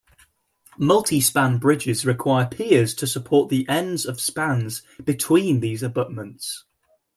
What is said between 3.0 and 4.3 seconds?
support the ends of